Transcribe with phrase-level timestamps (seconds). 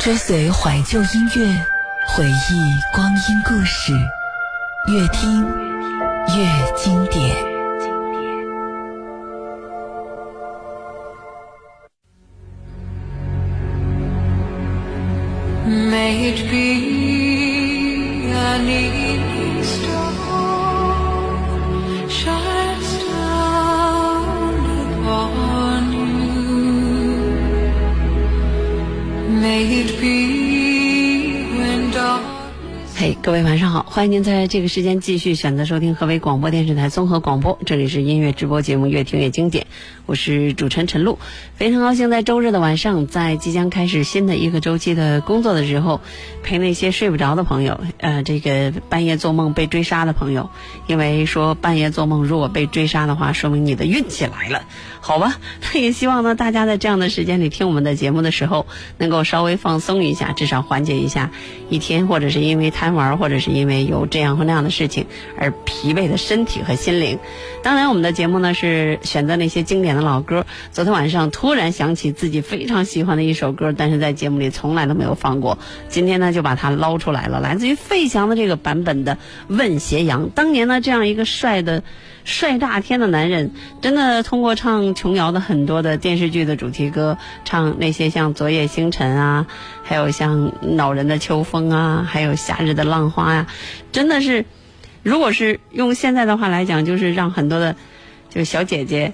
[0.00, 1.66] 追随怀旧音乐，
[2.06, 3.92] 回忆光阴故事，
[4.86, 5.46] 越听
[6.34, 7.36] 越经典。
[15.68, 20.09] May it be an evening star
[33.00, 39.64] 嘿各位晚上好，欢迎您在这个时间继续选择收听河北广播电视台综合广播，这里是音乐直播节目《越听越经典》，
[40.04, 41.18] 我是主持人陈露，
[41.54, 46.02] 非常高兴在周日的晚上，在即将开始新的一个周期的工作的时候，
[46.42, 50.50] 陪那些睡不着的朋友，呃，这个半夜做梦被追杀的朋友，
[50.86, 54.66] 因为说半夜做梦如果被追杀的话，说明你的运气来了，
[55.00, 55.38] 好吧？
[55.72, 58.66] 那 也希望呢，大家在这样的时间里听我们的节目的时候，
[58.98, 61.30] 能够稍微放松一下，至少缓解一下
[61.70, 65.06] 一天，或者是因为贪玩，或者是因为有这样或那样的事情
[65.38, 67.18] 而疲惫的身体和心灵。
[67.62, 70.46] 当然，我们的节目呢是选择那些经典的老歌。
[70.72, 75.58] 昨天晚上突然想起自己非常喜欢的一首歌，但是在节目里从来都没有放过。
[75.88, 79.14] 今天呢就把它捞出来了，来自于费翔的这个版本的
[79.48, 80.26] 《问斜阳》。
[80.34, 81.82] 当年呢这样一个帅的。
[82.22, 83.50] 帅炸天的男人，
[83.80, 87.16] 真的通过唱琼瑶的很多的电视剧的主题歌，
[87.46, 89.46] 唱那些像《昨夜星辰》啊，
[89.82, 93.46] 还有像《恼人的秋风》啊，还有《夏日的浪花》呀，
[93.92, 94.44] 真的是，
[95.02, 97.76] 如果是用现在的话来讲，就是让很多的
[98.28, 99.12] 就小姐姐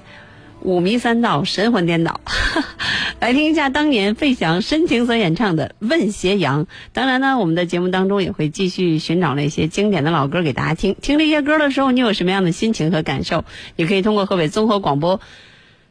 [0.60, 2.20] 五迷三道、神魂颠倒。
[3.20, 6.64] 来听一下当年费翔深情所演唱的《问斜阳》。
[6.92, 10.96] 当然呢，我们的节目当中也会继续寻找那些经典的老歌给大家听。
[11.00, 13.44] 听这些歌的时候，你有什么样的心情和感受？
[13.76, 15.20] 你可以通过河北综合广播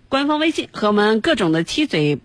[0.07, 2.19] 官方微信和我们各种的七嘴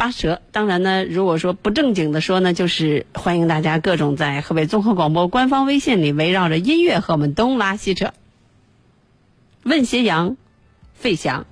[0.00, 0.40] 八蛇。
[0.50, 8.06] 当然呢，如果说不正经的说呢，就是欢迎大家各种在河北综合广播官方微信里围绕着音乐和我们东拉西扯。
[9.62, 10.30] 《问斜阳》，
[10.94, 11.44] 费翔。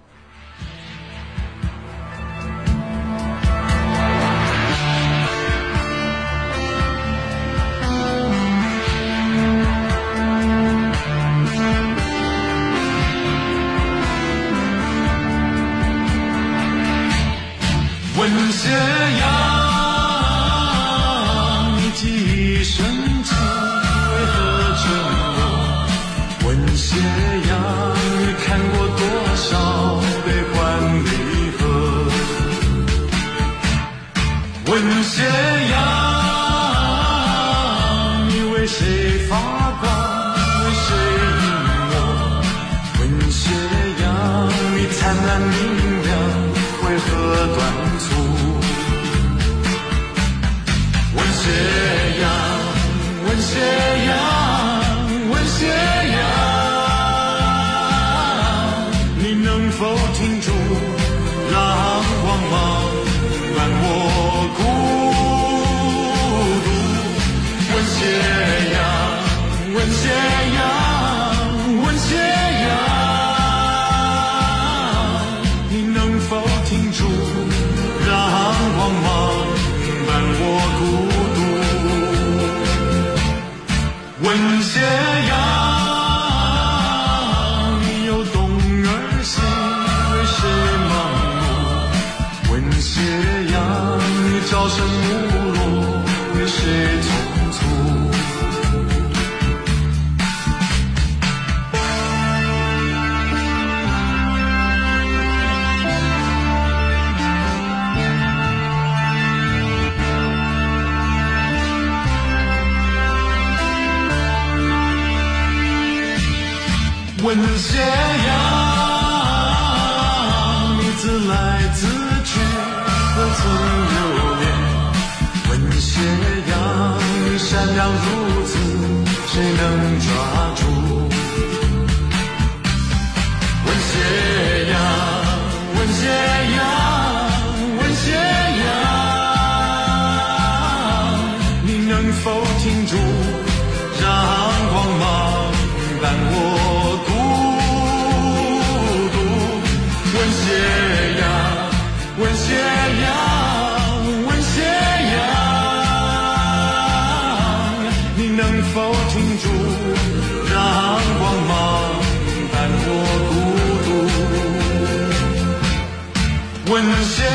[166.70, 167.28] 问斜阳，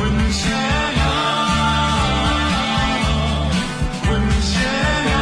[0.00, 0.48] 问斜
[0.96, 1.02] 阳，
[4.08, 4.60] 问斜
[5.10, 5.12] 阳，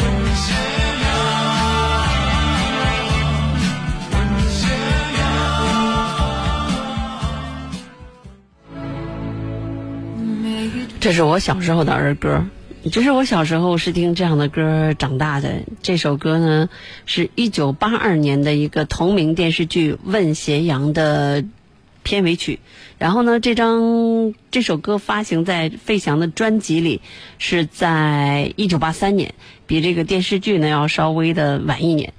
[0.00, 0.04] 问
[0.36, 0.54] 斜
[1.02, 1.06] 阳，
[4.12, 4.14] 问
[4.48, 4.54] 斜
[10.54, 10.94] 阳。
[11.00, 12.44] 这是我小时候的儿歌，
[12.92, 15.62] 这是我小时候是听这样的歌长大的。
[15.82, 16.68] 这首歌呢，
[17.04, 21.44] 是一九八二年的一个同名电视剧《问斜阳》的
[22.04, 22.60] 片尾曲。
[22.98, 27.00] 然后呢，这张这首歌发行在费翔的专辑里，
[27.38, 29.34] 是在一九八三年，
[29.66, 32.12] 比这个电视剧呢要稍微的晚一年。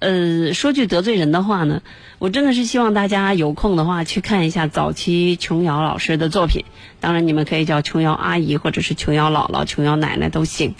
[0.00, 1.82] 呃，说句得罪人的话呢，
[2.18, 6.64] 我真的是希望大家有空的话去看一下早期琼瑶老师的作品。
[7.00, 10.74] 当然，你们可以叫琼瑶阿姨，或者是琼瑶姥姥、琼瑶奶奶都行。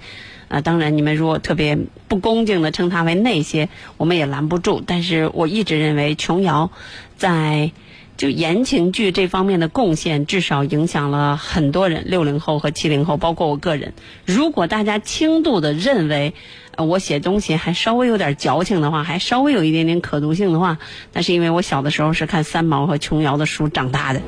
[0.48, 1.78] 啊，当然，你们如果特别
[2.08, 3.68] 不恭敬的称她为那些，
[3.98, 4.82] 我们也拦不住。
[4.84, 6.70] 但是我一直认为，琼瑶
[7.16, 7.70] 在
[8.16, 13.92] 就言情剧这方面的贡献，至少影响了很多人，六零后和七零后，包括我个人。
[14.24, 16.34] 如果大家轻度的认为，
[16.86, 20.78] 我写东西还稍微有点矫情的话，还稍微有一点点可读性的话，
[21.12, 24.20] 那是因为我小的时候是看三毛和琼瑶的书长大的。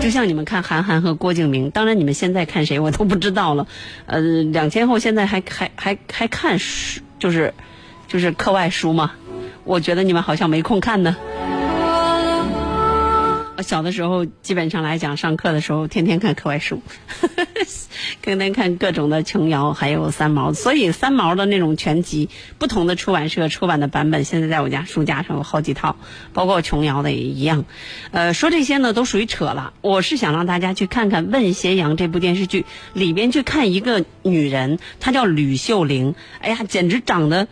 [0.00, 3.66] 就像你们看韩寒和郭敬明，当然你们现在看谁我都不知道了。
[4.06, 7.52] 呃，两千后现在还还还还看书，就是
[8.06, 9.12] 就是课外书吗？
[9.64, 11.16] 我觉得你们好像没空看呢。
[13.56, 16.80] 我小的时候，基本上来讲，上课的时候天天看课外书，
[18.22, 20.52] 天天看各种的琼瑶，还有三毛。
[20.52, 22.28] 所以三毛的那种全集，
[22.58, 25.96] 不同的出版社出版的版本，现在在我家书架上有好几套，
[26.32, 27.64] 包括琼瑶的也一样。
[28.10, 29.72] 呃，说这些呢，都属于扯了。
[29.80, 36.14] 我是想让大家去看看《问斜阳》这部电视剧里边去看一个女人，她叫吕秀玲。
[36.40, 37.48] 哎呀，简直长得。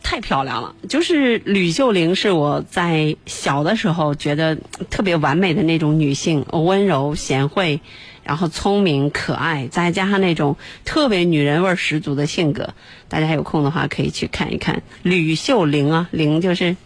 [0.00, 0.74] 太漂亮了！
[0.88, 4.56] 就是吕秀玲是我在小的时候觉得
[4.88, 7.82] 特别完美的那种女性，温柔贤惠，
[8.28, 12.74] 然后聪明可爱，再加上那种特别女人味儿十足的性格。
[13.08, 16.76] 大家有空的话可以去看一看吕秀玲啊，玲就是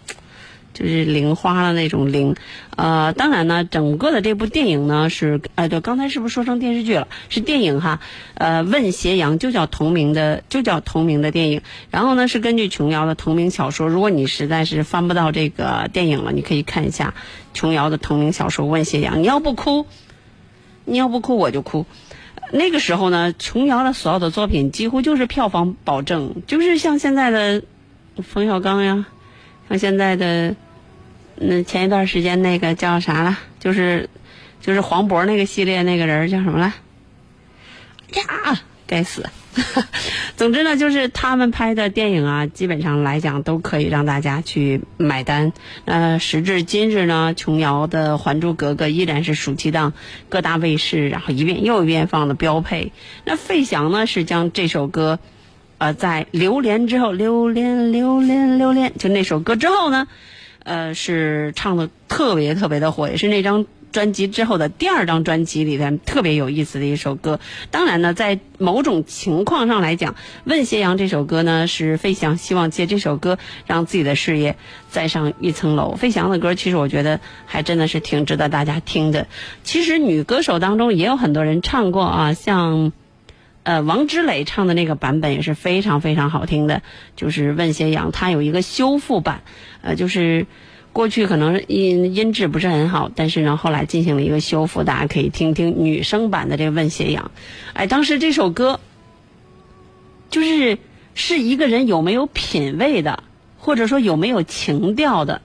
[0.72, 2.36] 就是玲花的那种玲。
[2.76, 7.08] 呃，当然呢，整个的这部电影呢是，呃，对，刚才是不是说成电视剧了？
[7.28, 7.98] 是电影哈。
[8.34, 11.60] 呃，问斜阳就叫同名的，就叫同名的电影。
[11.90, 13.88] 然后呢，是根据琼瑶的同名小说。
[13.88, 17.14] 如果你实在是翻不到这个电影了，你可以看一下
[17.52, 19.16] 琼瑶的同名小说《问斜阳》。
[19.18, 19.86] 你要不哭，
[20.84, 21.86] 你要不哭我就哭。
[22.52, 27.62] 那个时候呢，琼瑶的所有的作品几乎就是票房保证，就是像现在的
[28.22, 29.06] 冯小刚呀，
[29.68, 30.54] 像现在的。
[31.34, 33.38] 那，前一段时间那个叫啥了？
[33.58, 34.10] 就是
[34.60, 36.74] 就是黄渤那个系列那个人叫什么了？
[38.14, 38.60] 呀，
[38.92, 39.24] 该死！
[40.36, 45.54] 总之呢，就是他们拍的电影啊，基本上来讲都可以让大家去买单。
[45.86, 49.94] 呃，时至今日呢，琼瑶的《还珠格格》依然是暑期档
[50.28, 52.92] 各大卫视然后一遍又一遍放的标配。
[53.24, 55.18] 那费翔呢，是将这首歌，
[55.78, 60.06] 呃，在《榴莲》之后，《榴莲》《榴莲》《榴莲》就那首歌之后呢。
[60.64, 67.38] 呃，是唱的特别特别的火，也是那张专辑之后的第二张专辑里边特别有意思的一首歌。
[67.70, 70.12] 当然呢，在某种情况上来讲，
[70.44, 74.56] 《问斜阳》这首歌呢，是费翔希望借这首歌让自己的事业
[74.88, 75.94] 再上一层楼。
[75.94, 79.28] 费翔的歌其实我觉得还真的是挺值得大家听的。
[79.62, 82.92] 其实女歌手当中也有很多人唱过啊，像。
[83.64, 86.82] 呃，王之磊唱的那个版本也是非常非常好听的，
[87.14, 89.42] 就是《问斜阳》，它有一个修复版，
[89.82, 90.48] 呃，就是
[90.92, 97.24] 过去可能音音质不是很好，但是呢，后来进行了一个修复，大家可以听听女生版的这个《问斜阳》。
[97.72, 98.78] 哎，当时这首歌
[100.28, 100.76] 就是
[101.14, 103.22] 是一个人有没有品位的，
[103.58, 105.40] 或者说有没有情调的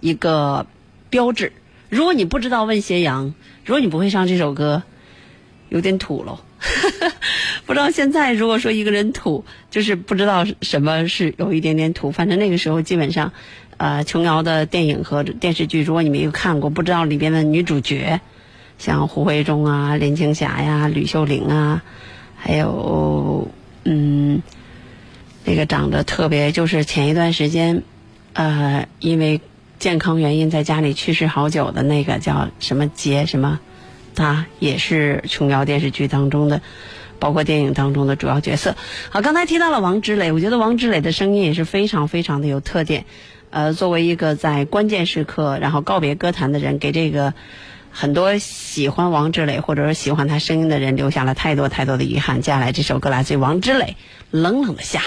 [0.00, 0.64] 一个
[1.10, 1.52] 标志。
[1.90, 3.26] 如果你不知道《问斜阳》，
[3.64, 4.82] 如果你不会唱这首歌，
[5.68, 6.38] 有点土喽。
[7.64, 12.10] 不知道现在如果说一个人土，就是不知道什么是有一点点土。
[12.10, 13.32] 反正那个时候基本上，
[13.78, 18.20] 呃，琼瑶的电影和电视剧，如果你没有看过，不知道里边的女主角，
[18.78, 21.82] 像胡慧中啊、林青霞呀、吕秀玲啊，
[22.36, 23.48] 还有
[23.84, 24.42] 嗯，
[25.44, 27.82] 那个长得特别，就是前一段时间，
[28.34, 29.40] 呃，因为
[29.78, 33.58] 健康原因在家里去世好久的那个叫什么杰什么。
[34.14, 36.60] 他也是琼瑶电视剧当中的，
[37.18, 38.76] 包括电影当中的主要角色。
[39.08, 43.04] 好，刚才提到了王之磊，我觉得王之磊的声音也是非常非常的有特点。
[43.50, 47.34] 呃，作为一个在关键时刻然后告别歌坛的人，给这个
[47.90, 52.40] 很多喜欢王之磊或者说喜欢他声音的人留下了太多太多的遗憾。
[52.42, 53.84] 接下来这首歌来自于王之磊，
[54.30, 55.00] 《冷冷的夏》。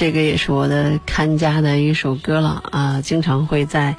[0.00, 3.96] 这个也是我的看家的一首歌了啊，经常会在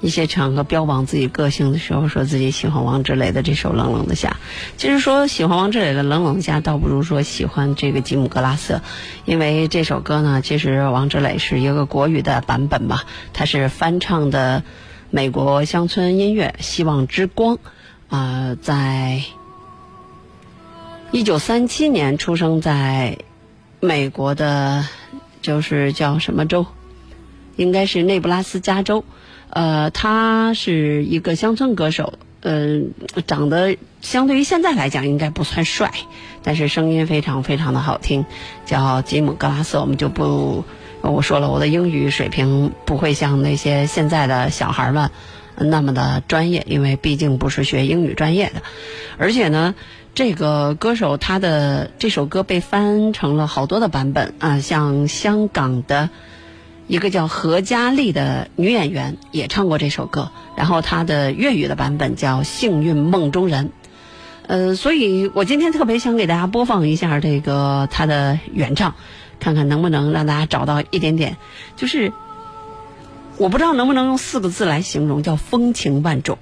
[0.00, 4.30] 一些场合标榜自己个性的时候，说自己喜欢王志磊的这首《冷冷的夏》。
[4.76, 8.82] 其实说喜欢王志磊的《冷冷的夏》，倒不如说喜欢这个吉姆·格拉瑟，
[9.26, 14.64] 因为这首歌呢，其实王志磊是一个国语的版本吧，他是翻唱的
[15.10, 17.56] 美国乡村音乐《希望之光》
[18.08, 19.22] 啊、在
[21.12, 23.18] 一九三七年出生在
[23.78, 24.84] 美国的，
[25.44, 26.64] 就是叫什么州？
[27.56, 29.04] 应该是内布拉斯加州。
[29.50, 32.92] 呃，他是一个乡村歌手，嗯、
[33.26, 35.92] 长得相对于现在来讲应该不算帅，
[36.42, 38.24] 但是声音非常非常的好听，
[38.64, 39.76] 叫吉姆·格拉斯。
[39.76, 40.64] 我们就不，
[41.02, 45.10] 我说了，我的英语水平不会像那些现在的小孩们
[45.58, 48.62] 那么的专业，因为毕竟不是学英语专业的，
[49.18, 49.74] 而且呢。
[50.14, 56.08] 这个歌手他的这首歌被翻成了好多的版本啊，像香港的
[56.86, 63.66] 一个叫何嘉丽的女演员也唱过这首歌，然后她的粤语的版本叫《幸运梦中人》。
[64.46, 68.94] 呃，所以我今天特别想给大家播放一下这个他的原唱，
[69.40, 71.38] 看看能不能让大家找到一点点，
[71.76, 72.12] 就是
[73.38, 76.38] 我不知道能不能用四个字来形容，叫风情万种，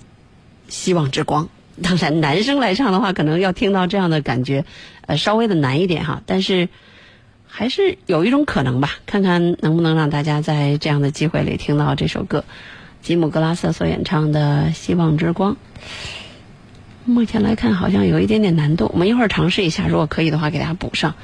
[0.69, 1.49] 希望之光。
[1.83, 4.64] 当然，男生来唱的话，可能要听到这样的感觉，
[5.07, 6.69] 呃，稍微的难一点哈，但是
[7.47, 12.45] 还是有一种可能吧，看看能不能让大家在这样的机会里听到这首歌，
[13.00, 15.52] 吉姆·格拉瑟所演唱的《希望之光》。
[17.05, 18.91] 目前来看，好像有一点点难度。
[18.93, 21.14] 我们一会儿尝试一下，如果可以的话，给大家补上。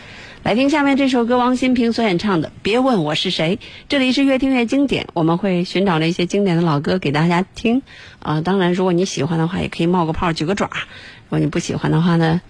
[0.45, 3.59] 来听下面这首歌，王心平所演唱的《别问我是谁》。
[3.89, 7.83] 这里是越听越经典，我们会寻找那些经典的老歌给大家听。
[8.21, 12.41] 啊、当然，如果你喜欢的话，也可以冒个泡，举个爪；如果你不喜欢的话呢，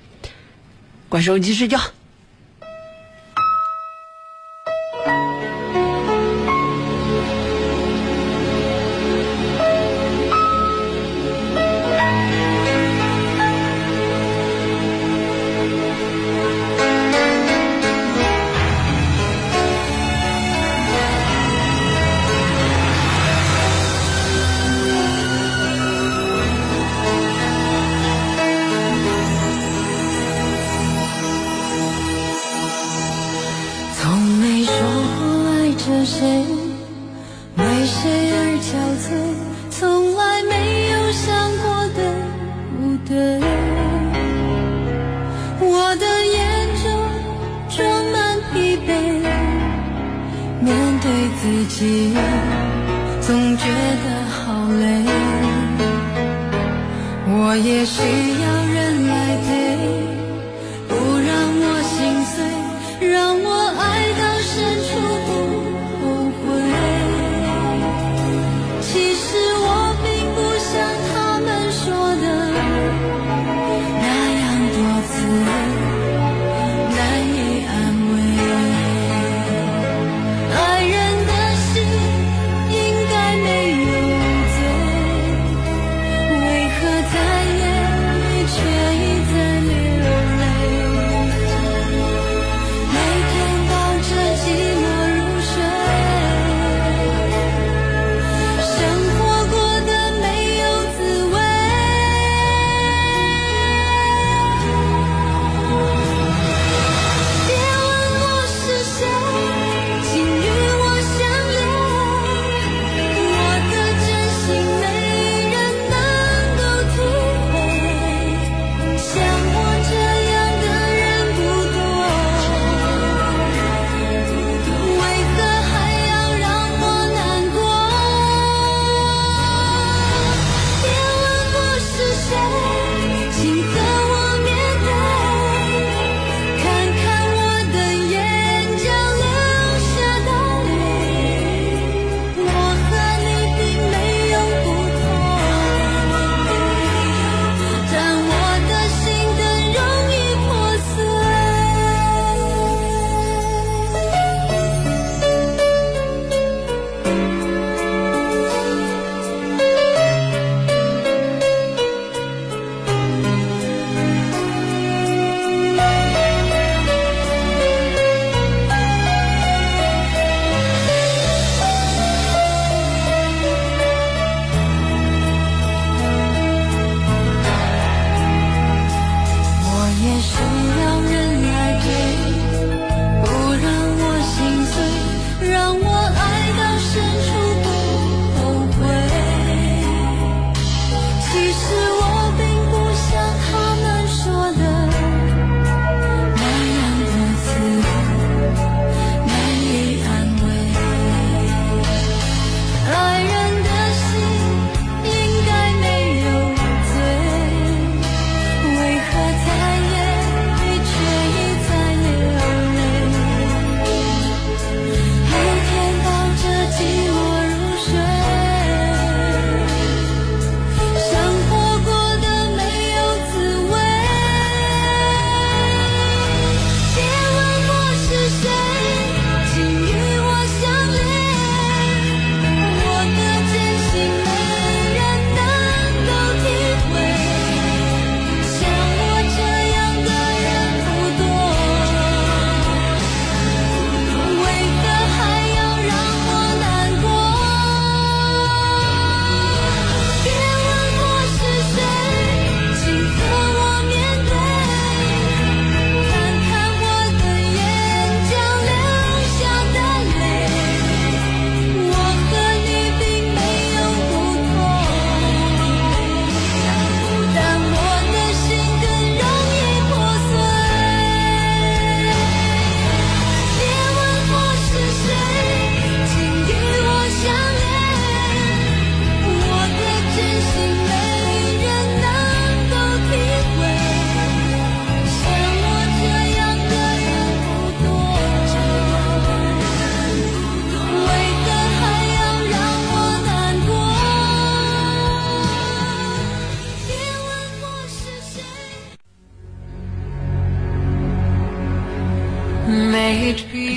[1.08, 1.80] 关手机睡觉。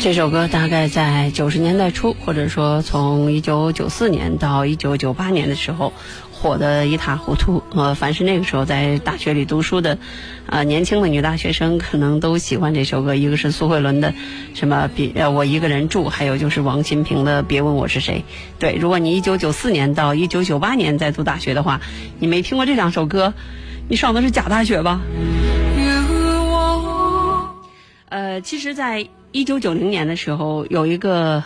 [0.02, 5.92] 这首歌大概在九十年代初，或者说从一九九四年到一九九八年的时候，
[6.32, 7.62] 火得一塌糊涂。
[7.76, 9.98] 呃，凡是那个时候在大学里读书的，
[10.46, 13.14] 呃，年轻的女大学生，可能都喜欢这首歌。
[13.14, 14.14] 一个是苏慧伦的
[14.54, 18.24] 什么别我一个人住，还有就是王心平的别问我是谁。
[18.58, 21.82] 对，如果你一九九四年到一九九八年在读大学的话，
[22.20, 23.34] 你没听过这两首歌，
[23.90, 25.02] 你上的是假大学吧？
[28.10, 31.42] 呃，其实，在一九九零年的时候，有一个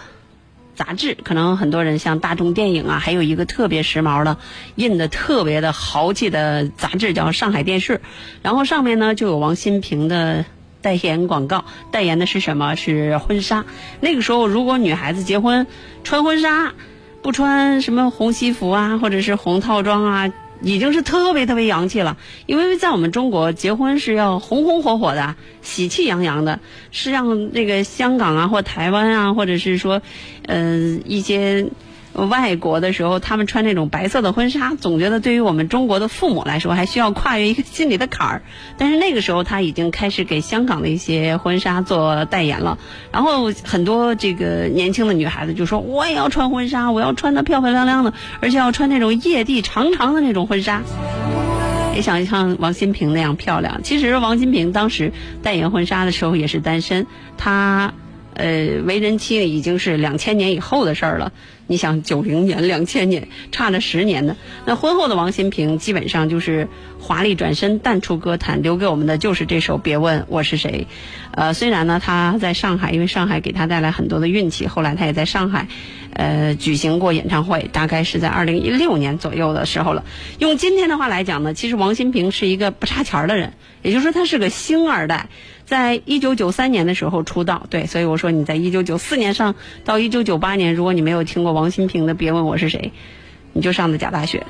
[0.76, 4.38] 杂志，可能很多人像大众电影啊，还有一个特别时髦的、
[4.74, 7.98] 印的特别的豪气的杂志，叫《上海电视》。
[8.42, 10.46] 然后上面呢就有王心平的
[10.82, 12.76] 代言广告，代言的是什么？
[12.76, 13.66] 是婚纱。
[14.00, 15.68] 那个时候，如果女孩子结婚
[16.04, 16.74] 穿婚纱，
[17.22, 20.34] 不穿什么红西服啊，或者是红套装啊。
[20.62, 26.60] 已经是特别特别洋气了，因为在我们中国结婚是要红红火火的、喜气洋洋的，
[26.92, 30.02] 是让那个香港啊或台湾啊，或者是说，
[30.48, 31.68] 呃一些
[32.16, 38.42] 外国的时候，他们穿那种白色的婚纱，总觉得对于我们中国的父母来说，还需要跨越一个心理的坎儿。
[38.78, 42.78] 但是那个时候，他已经开始给香港的一些婚纱做代言了，
[43.12, 50.82] 然后很多这个年轻的女孩子就说：“我也要穿婚纱，我要穿的漂漂亮亮的，而且要穿那种叶地长长的那种婚纱。”
[51.96, 53.82] 也想像王心平那样漂亮。
[53.82, 57.94] 其实王心平当时代言婚纱的时候也是单身，他
[58.34, 61.32] 呃为人妻已经是两千年以后的事儿了。
[61.68, 64.36] 你想九零年、两千年，差了十年呢。
[64.66, 66.68] 那婚后的王心平基本上就是
[67.00, 70.88] 华丽转身，淡出歌坛，留给我们的就是这首《别问我是谁》。
[71.32, 75.68] 呃，虽然呢他在上海，因为上海给他带来很多的运气，后来他也在上海
[76.14, 80.04] 呃举行过演唱会，大概是在二零一六年左右的时候了。
[80.40, 85.30] 用今天的话来讲呢，其实王心平是一个不差钱儿的人，也就是说他是个星二代。
[85.66, 92.92] 在一九九三年的时候出道，对，所以我说你在一九九四年上到一九九八年，如果你没有听过王心平的《别问我是谁》，
[93.54, 94.46] 你就上的假大学，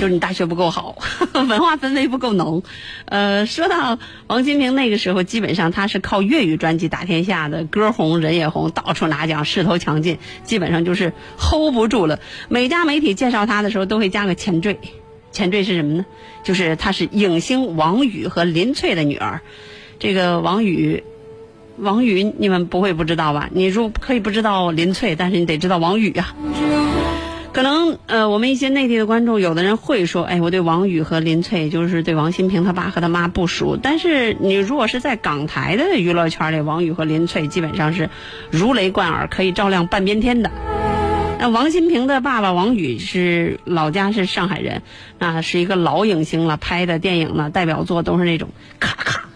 [0.00, 0.96] 就是你大学不够好，
[1.32, 2.64] 文化氛围不够浓。
[3.04, 12.18] 呃，说到王心平那个时候，基本上他是靠粤语专辑打天下的，歌红人也红，到处拿奖，势头强劲，基本上就是 hold 不住了。
[12.48, 14.76] 每家媒体介绍他的时候都会加个前缀。
[15.30, 16.06] 前缀是什么呢？
[16.42, 19.40] 就是她是影星王宇和林翠的女儿。
[20.00, 21.04] 这个王宇，
[21.78, 23.48] 王宇你们不会不知道吧？
[23.52, 26.34] 你如可以不知道林翠，但是你得知道王宇啊。
[27.50, 33.76] 可能呃，我们一些内地的观众，有的人会说，哎，我对王宇和林翠，就是对王心平他爸和他妈不熟。
[33.76, 38.10] 但是你如果是在港台的娱乐圈里，王宇和林翠基本上是
[38.50, 40.50] 如雷贯耳，可以照亮半边天的。
[41.40, 44.82] 那王心平的爸爸王宇是老家是上海人，
[45.18, 49.28] 那是一个老影星了，拍的电影呢，代表作都是那种咔咔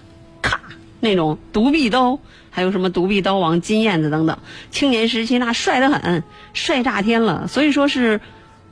[1.02, 4.38] 那种独臂刀，还有什么独臂刀王、金燕子等等。
[4.70, 6.22] 青年时期那帅得很，
[6.54, 8.20] 帅炸天了，所以说是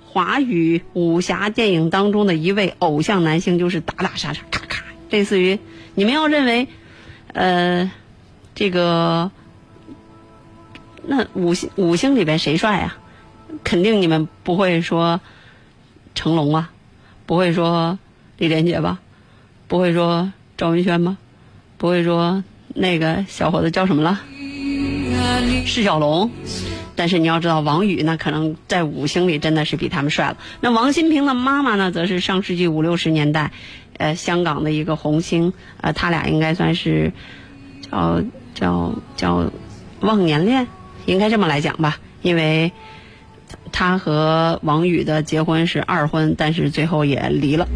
[0.06, 5.58] 华语武侠电影当中的一位偶像男星，就是打打杀杀，咔咔，类似于
[5.96, 6.68] 你们要认为，
[7.32, 7.90] 呃，
[8.54, 9.32] 这个
[11.02, 12.96] 那五星五星里边谁帅啊？
[13.64, 15.20] 肯定你们不会说
[16.14, 16.70] 成龙啊，
[17.26, 17.98] 不会说
[18.38, 19.00] 李连杰吧，
[19.66, 21.18] 不会说赵文轩吗？
[21.80, 24.20] 不会说那个小伙子叫什么了？
[25.64, 26.30] 释小龙。
[26.94, 30.36] 但是你要知道，王宇那可能在五星里真的是比他们帅了。
[30.60, 33.50] 那王心平的妈妈呢，则是上世纪五六十年代，
[33.96, 37.14] 呃，香港的一个红星，呃，他俩应该算是
[37.90, 38.20] 叫
[38.54, 39.50] 叫叫
[40.00, 40.66] 忘年恋，
[41.06, 42.70] 应该这么来讲吧，因为。
[43.72, 47.66] 他和王宇的结婚是二婚，但是最后也离了。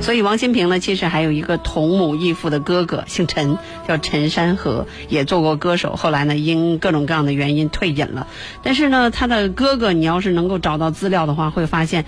[0.00, 5.94] 所以王心平呢，其实还有一个同母异父的哥哥，姓陈，叫陈山河，也做过歌手。
[5.94, 8.26] 后来呢，因各种各样的原因退隐了。
[8.62, 12.06] 但是呢，他的哥哥，你要是能够找到资料的话，会发现，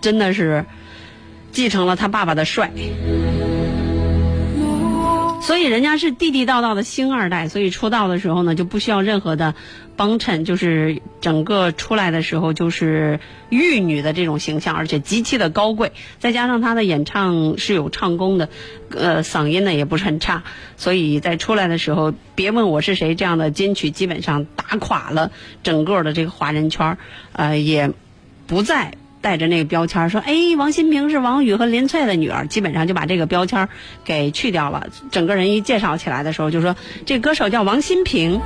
[0.00, 0.66] 真的是
[1.52, 2.70] 继承了他爸爸的帅。
[5.46, 9.54] 所以人家是地地道道的星二代，所以出道的时候呢，就不需要任何的
[9.94, 18.48] 帮衬，就是整个出来的时候就是玉女的这种形象，而且极其的高贵，再加上她的演唱是有唱功的，
[18.90, 20.42] 呃，嗓音呢也不是很差，
[20.76, 25.30] 所以在出来的时候，别问我是谁这样的金曲基本上打垮了
[25.62, 26.98] 整个的这个华人圈
[27.34, 27.92] 呃，也
[28.48, 28.94] 不再。
[29.26, 33.68] 带着那个标签说：“哎，王心平是王宇和林翠的女儿。”基本上就把这个标签
[34.04, 34.86] 给去掉了。
[35.10, 38.40] 整个人一介绍起来的时候，就说这歌手叫王心平。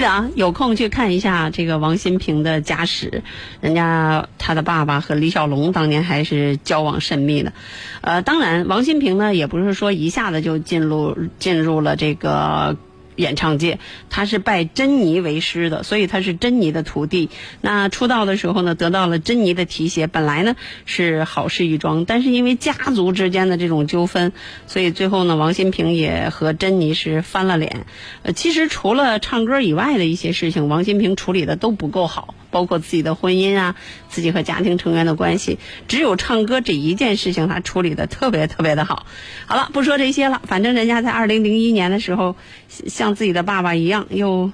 [0.00, 3.22] 记得啊，有空去看一下这个王新平的家史，
[3.60, 7.52] 人家他的爸爸和李小龙当年还是交往甚密的。
[8.00, 12.78] 呃，当然，王新平呢也不是说一下子就进入进入了这个。
[13.20, 13.78] 演唱界，
[14.08, 17.28] 他是拜珍妮为师的，所以他是珍妮的徒弟。
[17.60, 20.56] 那出道的时候呢，得到了珍妮的提携，本来呢
[20.86, 24.32] 是好事一桩，但是因为家族之间的这种纠纷，
[24.66, 27.86] 所以最后呢，王新平也和珍妮是翻了脸。
[28.22, 32.34] 呃，其实除了唱歌以外的一些事情，王新平处理的都不够好。
[32.50, 33.76] 包括自己的婚姻啊，
[34.08, 35.58] 自己和家庭成员的关系，
[35.88, 39.06] 只有唱歌这一件事情，他处理的特别特别的好。
[39.46, 42.36] 好了，不说这些了，反正人家在二零零一年的时候，
[42.68, 44.50] 像自己的爸爸一样，又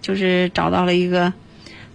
[0.00, 1.32] 就是找到了一个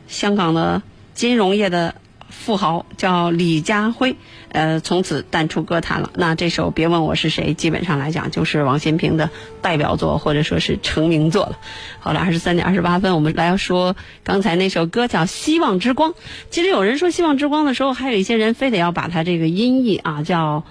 [0.08, 0.82] 香港的
[1.14, 1.96] 金融业的。
[2.30, 4.16] 富豪叫李家辉，
[4.50, 6.12] 呃，从此淡出歌坛了。
[6.16, 9.30] 那这首《别问我是谁》，基本上来讲就是王心平的
[9.62, 11.58] 代表作，或者说是成名作了。
[12.00, 16.12] 好了，二十三点二十八分，我们来说刚才那首歌叫《希望之光》。
[16.50, 20.64] 其实有人说《希望之光》的时候，还有一些人非得要把它这个音译啊叫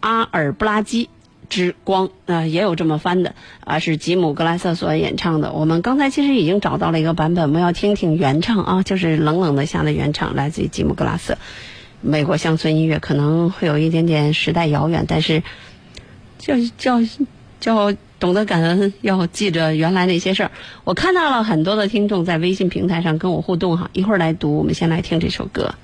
[0.00, 1.08] 阿尔布拉基。
[1.54, 5.52] 之光啊，也有这么翻的啊，是吉姆格拉瑟所演唱的。
[5.52, 11.38] 我们刚才其实已经找到了一个版本，我们要听听原唱啊，就是冷冷的夏的原唱，来自于吉姆格拉瑟。
[12.00, 15.44] 美国乡村音乐可能会有一点点时代遥远，但是
[16.38, 16.98] 叫叫
[17.60, 20.50] 叫懂得感恩，要记着原来那些事儿。
[20.82, 25.76] 我看到了很多的听众在微信平台上跟我互动哈，一会儿来读，我们先来听这首歌。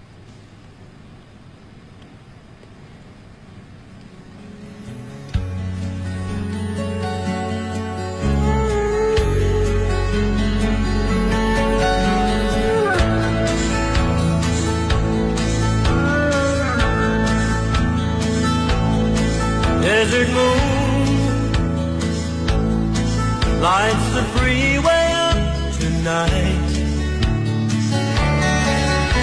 [23.70, 25.38] Lights the freeway up
[25.78, 26.70] tonight.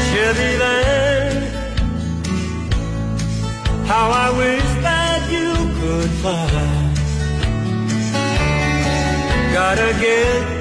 [0.08, 1.34] Chevy van,
[3.92, 6.48] how I wish that you could fly.
[9.58, 10.57] Gotta get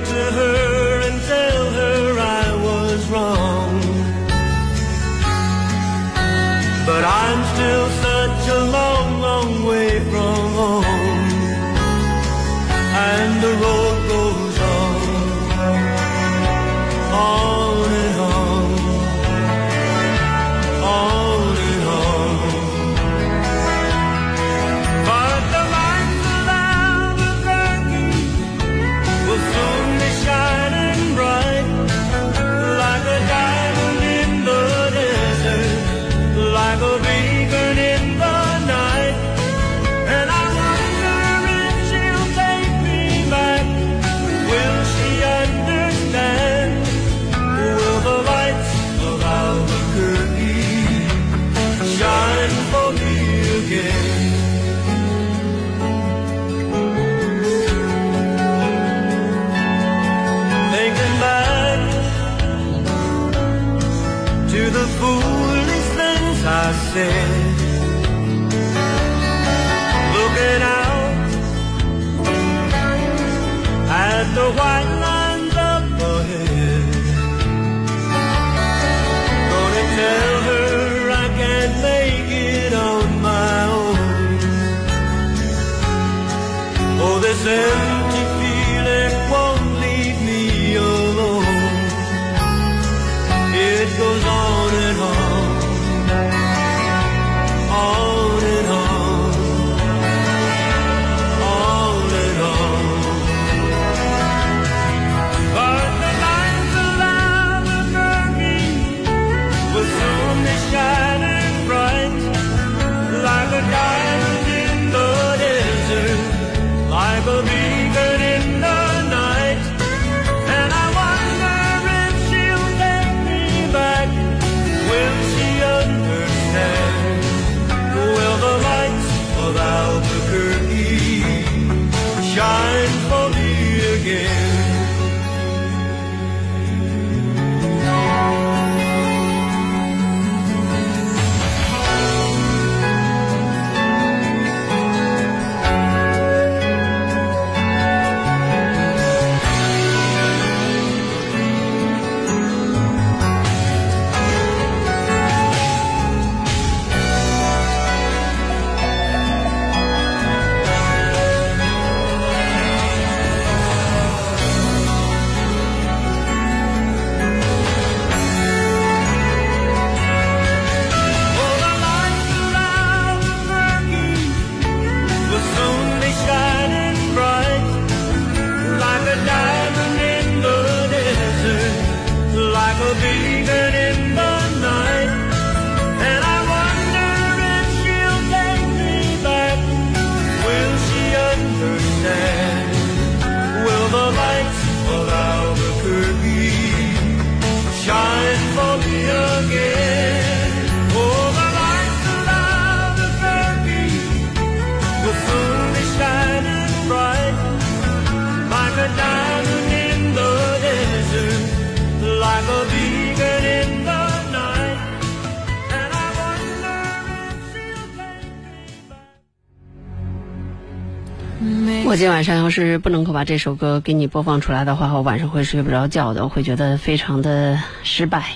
[221.97, 228.33] 我今晚上要是不能够把这首歌给你播放出来的话，我晚上会睡不着觉的，我会觉得非常的失败。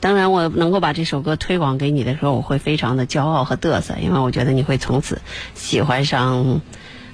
[0.00, 5.20] 当然，我能够把这首歌推广给你的时候，我会非常的骄傲和嘚瑟，因为我觉得你会从此
[5.52, 6.62] 喜欢上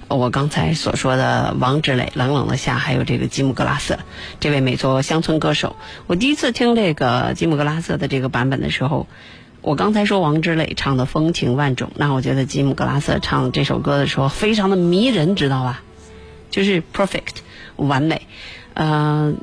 [0.06, 3.98] 我刚才所说的王志磊《冷冷的夏》，还有这个吉姆格拉瑟
[4.38, 5.74] 这位美作乡村歌手。
[6.06, 9.08] 我第一次听这个吉姆格拉瑟的这个版本的时候，
[9.62, 15.82] 我刚才说王志磊唱的风情万种，那我觉得吉姆格拉瑟唱这首歌的时候非常的迷人，知道吧？
[16.50, 17.36] 就是 perfect
[17.76, 18.22] 完美，
[18.74, 19.34] 呃，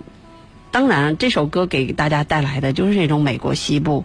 [0.72, 4.04] 当然这首歌给大家带来的就是那种美国西部，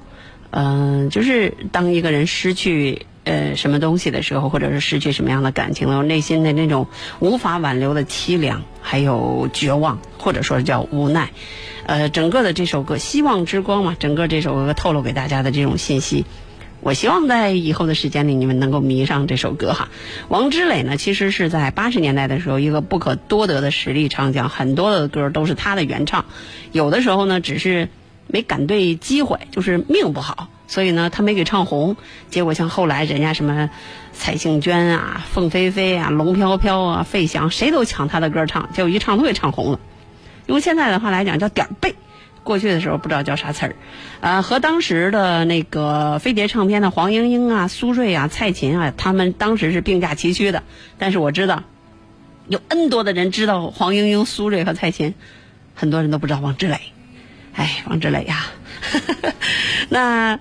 [0.50, 6.86] 嗯、就是当一个人失去呃什么东西的时候，或者是失去什么样的感情了，内心的那种
[7.18, 11.30] 无法挽留的凄凉，还有绝望，或者说叫无奈，
[11.86, 16.24] 呃，整个的这首歌《希望之光》嘛，整个这首歌透露给大家的这种信息。
[16.82, 19.88] 我希望在以后的时间里，你们能够迷上这首歌哈。
[20.28, 26.24] 王之磊呢，其实是在八十年代的时候一个不可多得的实力唱将，很多的歌都是他的原唱。
[26.72, 27.88] 有的时候呢，只是
[28.26, 31.96] 没赶对机会，就是命不好，所以呢，他没给唱红。
[32.30, 33.68] 结果像后来人家什么
[34.14, 39.80] 蔡幸娟啊、凤飞飞啊、龙飘飘啊、费翔，谁都抢他的歌唱，结果一唱都给唱红了。
[40.46, 41.94] 用现在的话来讲，叫点儿背。
[42.42, 43.76] 过去的时候不知道叫啥词儿，
[44.20, 50.62] 呃，和当时的那个飞碟唱片的黄莺莺啊、苏芮啊、蔡琴啊，他们当时是并驾齐驱的。
[50.98, 51.64] 但是我知道，
[52.48, 55.14] 有 N 多的人知道黄莺莺、苏芮和蔡琴，
[55.74, 56.80] 很多人都不知道王志磊。
[57.54, 58.46] 哎，王志磊呀，
[59.90, 60.38] 那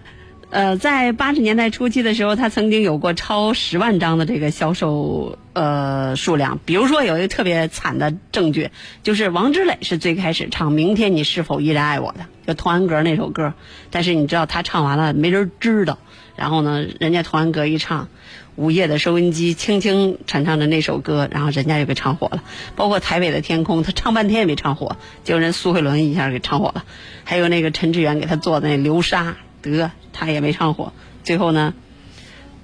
[0.51, 6.59] 呃，在八十年代初期的时候，他曾经有过超十万张的这个销售呃数量。
[6.65, 8.71] 比如说有一个特别惨的证据，
[9.03, 13.53] 就是王志磊是最开始唱《明天你是否依然爱我》的，就童安格那首歌。
[13.91, 15.99] 但是你知道他唱完了没人知道，
[16.35, 18.07] 然后呢，人家童安格一唱，
[18.55, 22.41] 午夜的收音机轻轻传唱着那首歌，然后人家就给唱火了。
[22.75, 26.85] 包括台北的天空，他唱半天也没唱火，结果人苏慧伦一下给唱火了。
[27.23, 29.35] 还有那个陈志远给他做的那流沙。
[29.61, 30.93] 得，他也没唱火，
[31.23, 31.73] 最后呢，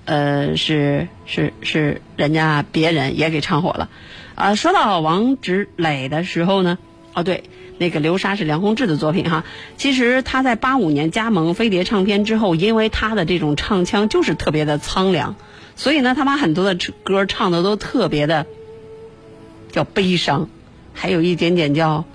[0.05, 3.89] 呃，是是是，人家别人也给唱火了。
[4.35, 6.77] 啊，说到王志磊的时候呢，
[7.13, 7.43] 哦对，
[7.77, 9.45] 那个流沙是梁鸿志的作品哈。
[9.77, 15.35] 其实他在八五年加盟飞碟唱片之后，因为他的这种唱腔就是特别的苍凉，
[15.75, 18.45] 所以呢，他把很多的歌唱的都特别的
[19.71, 20.49] 叫悲伤，
[20.93, 22.05] 还有一点点叫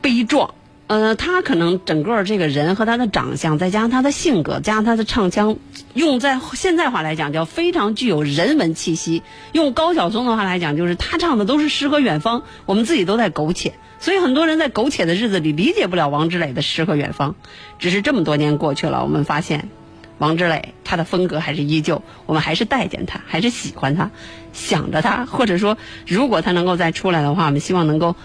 [0.00, 0.54] 悲壮。
[0.88, 5.58] 呃，他可能整个这个人和他的长相，再加上他的性格，加上他的唱腔，
[5.92, 9.22] 用在现在话来讲叫非常具有人文气息。
[9.52, 13.74] 用高晓松的话来讲，就是他唱的都是诗和远方，我们自己都在苟且。
[14.00, 17.34] 所以很多人在苟且的日子里理解不了王志磊的诗和远方。
[17.78, 19.68] 只是这么多年过去了，我们发现
[20.16, 24.10] 王志磊他的风格还是依旧，我们还是待见他，还是喜欢他，
[24.54, 25.76] 想着他，或者说
[26.06, 28.16] 如果他能够再出来的话，我们希望能够。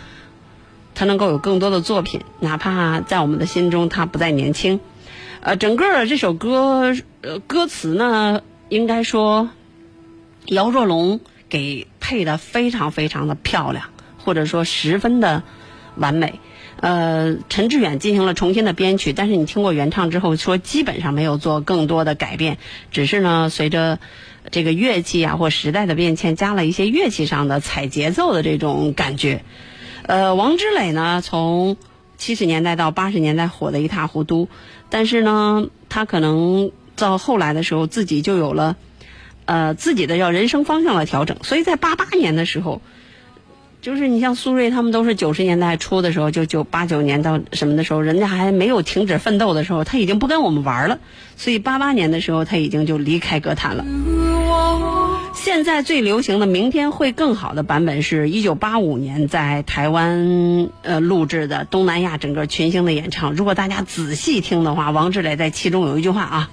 [0.96, 4.80] 他能够有更多的作品，哪怕在我们的心中他不再年轻。
[5.42, 9.50] 呃，整个这首歌，呃，歌词呢，应该说
[10.46, 11.20] 姚若龙
[11.50, 13.86] 给配的非常非常的漂亮，
[14.18, 15.44] 或者说十分的
[15.96, 16.40] 完美。
[16.80, 22.58] 呃，陈志远进行了重新的编曲，但是你听过原唱之后，说基本上没有做更多的改变，
[22.92, 24.00] 只是呢，随着
[24.52, 29.44] 这个乐器啊或时代的变迁，加了一些乐器上的踩节奏的这种感觉。
[30.06, 31.78] 呃，王志磊呢，从
[32.18, 34.50] 七十年代到八十年代火得一塌糊涂，
[34.90, 38.76] 但是呢，他可能到后来的时候，自己就有了
[39.46, 42.82] 呃自己的叫人生方向的调整，所以在八八年的时候，
[43.84, 51.00] 就是你像苏芮他们都是九十年代初的时候，就九八九年到什么的时候，人家还没有停止奋斗的时候，他已经不跟我们玩了，
[51.36, 53.84] 所以八八年的时候，他已经就离开歌坛了。
[55.34, 63.34] 现在最流行的《明天会更好》的版本是一九八五年在台湾呃录制的东南亚整个群星的演唱。
[63.34, 66.50] 如果大家仔细听的话，王志磊在其中有一句话啊，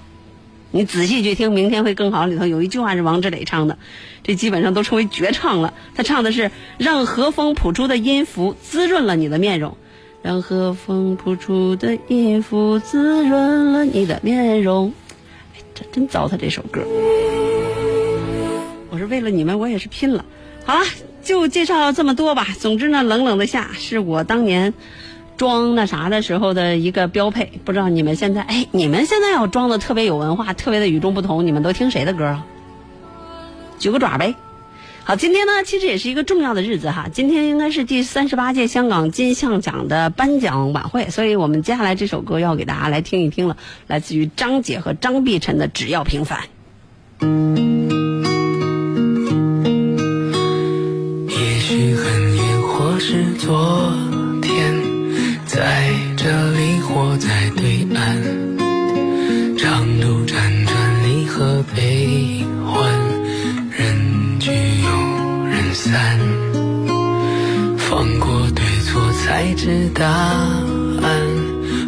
[0.73, 3.77] 你仔细去听《明天会更好》里头有一句话是王志磊唱的，
[4.23, 5.75] 这基本上都成为绝唱了。
[5.97, 9.77] 他唱的是“让和风谱出的音符滋润了你的面容”，
[10.23, 14.93] 让和风谱出的音符滋润了你的面容。
[15.57, 16.83] 哎，这真糟蹋这首歌。
[18.91, 20.25] 我是为了你们，我也是拼了。
[20.65, 20.85] 好了，
[21.25, 22.47] 就介绍这么多吧。
[22.59, 24.75] 总之呢，冷冷的夏是我当年
[25.41, 27.51] 装那啥的时候的一个标配。
[27.65, 32.45] 不知道你们现在，哎，你们现在要装的特别有文化，特别的与众不同，你们都听谁的歌啊？
[33.79, 34.35] 举个爪呗。
[35.03, 37.09] 好，今天呢，其实也是一个重要的日子哈。
[37.11, 46.39] 今天应该是第三十八届香港金像奖的颁奖晚会，所以我们接下来这首歌要给大家来听一听了，来自于张杰和张碧晨的《只要平凡》。
[51.29, 53.91] 也许很远，或是昨
[55.61, 57.99] 在这里或在对岸，
[59.59, 60.73] 长路辗转
[61.05, 62.81] 离合悲欢，
[63.71, 64.89] 人聚又
[65.45, 66.19] 人散，
[67.77, 71.05] 放过对错才知答案，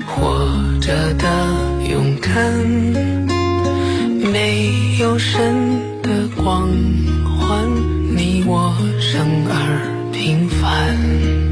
[0.07, 0.47] 活
[0.79, 1.27] 着的
[1.91, 2.53] 勇敢，
[4.31, 5.41] 没有神
[6.03, 6.69] 的光
[7.25, 7.67] 环，
[8.15, 11.52] 你我生而平凡。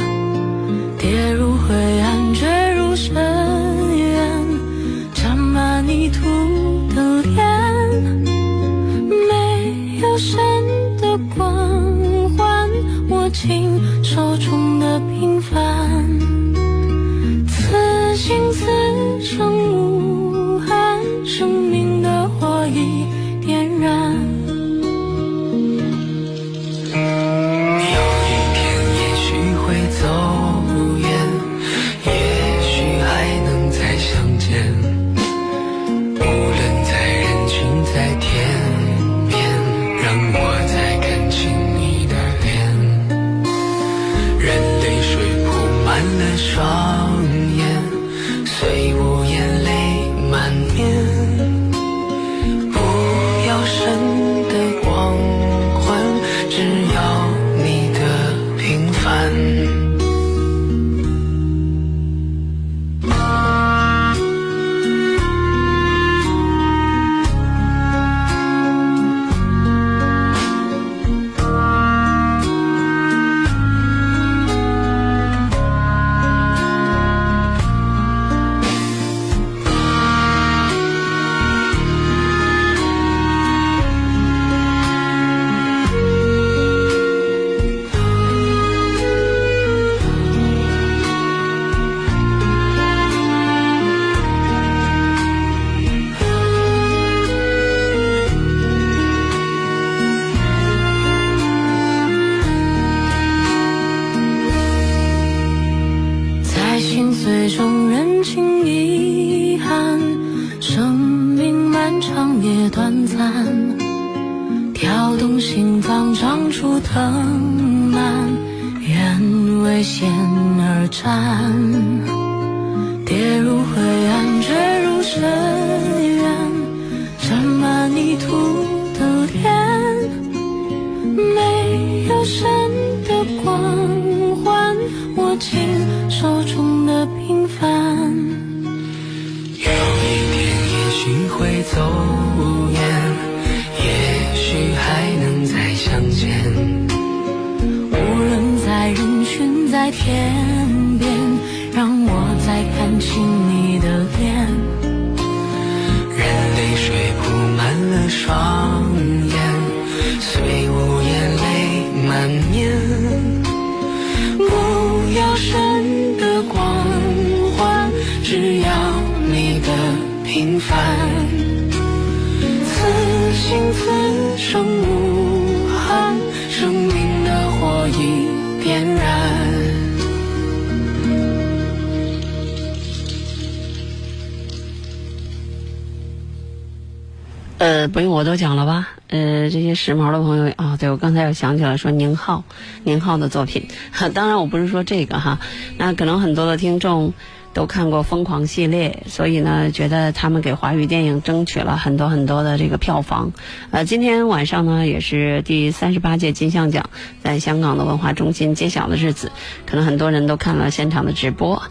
[189.91, 192.45] 时髦的朋友啊、对我刚才又想起来说宁浩，
[192.85, 193.67] 宁浩的作品。
[194.15, 195.39] 当然我不是说这个哈，
[195.77, 197.13] 那可能很多的听众
[197.53, 203.33] 都看过《疯狂》系列，所以呢，觉得他们给华语电影争取了很多很多的这个票房。
[203.71, 206.89] 呃，今天晚上呢，也是第三十八届金像奖
[207.21, 209.33] 在香港的文化中心揭晓的日子，
[209.65, 211.61] 可能很多人都看了现场的直播，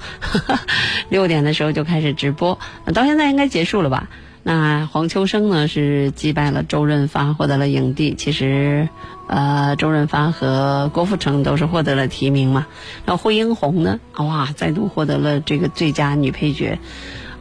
[1.09, 2.59] 六点的时候就开始直播，
[2.93, 4.11] 到现在应该结束了吧？
[4.43, 8.15] 那黄秋生呢是击败了周润发，获得了影帝。
[8.15, 8.89] 其实，
[9.29, 12.67] 呃，周润发和郭富城都是获得了提名嘛。
[13.05, 16.79] 那惠英红呢，哇，再度获得了这个最佳女配角。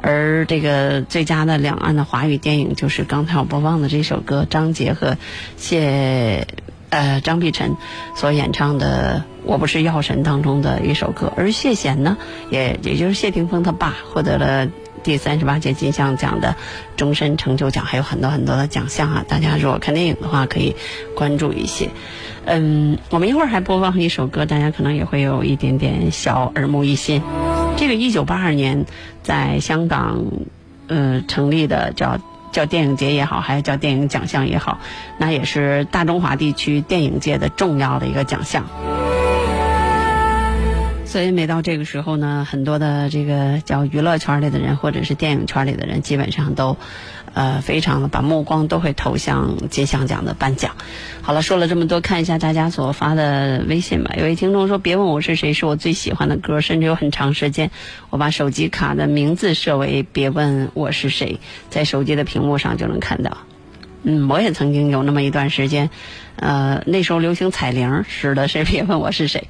[0.02, 5.18] 而这个最佳的两岸的华语电影，就是刚才我播放的这首歌，张杰和
[5.58, 6.48] 谢
[6.90, 7.76] 呃张碧晨
[8.16, 11.34] 所演唱的《我不是药神》当中的一首歌。
[11.36, 12.18] 而谢贤呢，
[12.50, 14.70] 也也就是谢霆锋他爸获得了
[15.04, 16.56] 第三十八届金像奖的
[16.96, 19.26] 终身成就奖，还有很多很多的奖项啊！
[19.28, 20.76] 大家如果看电影的话，可以
[21.16, 21.90] 关注一些。
[22.46, 27.22] 嗯，我们一会儿还播放一首歌，大家可能也会有一点点小耳目一新。
[27.78, 28.86] 这个一九八二年
[29.24, 30.26] 在香港
[30.88, 32.18] 呃成立的叫
[32.52, 34.80] 叫电影节也好，还是叫电影奖项也好，
[35.18, 38.66] 那也是大中华地区电影界的重要的一个奖项。
[41.10, 46.78] 所以每到这个时候呢，很多的这个叫娱乐圈里的人，或者是电影圈里的人，基本上都，
[47.34, 50.76] 呃，非常的把目光都会投向金像奖的颁奖。
[51.24, 54.14] 好了，说了这么多，看一下大家所发的微信吧。
[54.20, 57.72] 有位听众说：“别问我是谁，是我最喜欢的歌，甚至有很长时间，
[58.12, 61.40] 我把手机卡的名字设为‘别问我是谁’，
[61.72, 63.36] 在手机的屏幕上就能看到。”
[64.04, 65.90] 嗯，我也曾经有那么一段时间，
[66.36, 69.48] 呃，那时候流行彩铃，使的是“别问我是谁”。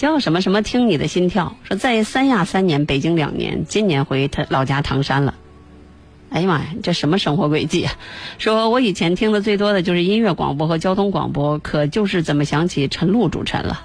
[0.00, 0.62] 叫什么什么？
[0.62, 1.56] 听你的心跳。
[1.62, 5.34] 说在三亚三年，北京两年，今年回他老家唐山了。
[6.30, 7.92] 哎呀妈呀，这什么生活轨迹啊？
[8.38, 13.82] 说我以前听的最多的就是音乐广播和交通广播，可就是怎么想起陈露主持了？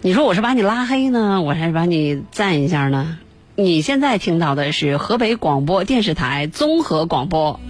[0.00, 3.18] 你说我是把你拉黑呢，我还是把你赞一下呢？
[3.54, 7.60] 你现在听到的是河北广播电视台综合广播。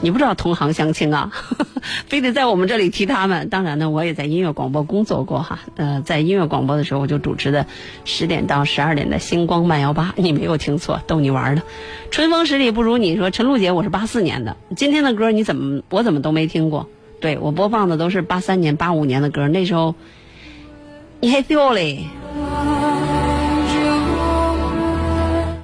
[0.00, 1.30] 你不知道同行相亲啊，
[2.08, 3.48] 非得在我们这里提他们。
[3.48, 5.58] 当然呢，我也在音乐广播工作过哈。
[5.76, 7.66] 呃，在音乐广播的时候，我就主持的
[8.04, 10.14] 十点到十二点的星光慢摇吧。
[10.16, 11.62] 你没有听错，逗你玩的。
[12.10, 14.56] 春风十里不如你说，陈露姐，我是八四年的。
[14.76, 16.88] 今天的歌你怎么我怎么都没听过？
[17.20, 19.94] 对我播放的都是八三年、八五年的歌，那时候
[21.20, 22.06] 你还小嘞。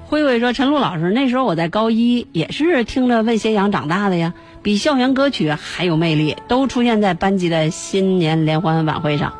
[0.07, 9.33] 慧慧说：“陈露老师，那时候我在高一，也是听着问斜阳长大的呀，比校园歌曲还有魅力，都出现在班级的新年联欢晚会上。